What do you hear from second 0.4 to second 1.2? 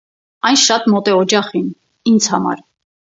Այն շատ մոտ է